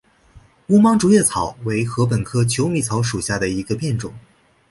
[0.65, 4.11] 无芒竹叶草为禾本科求米草属下的一个变种。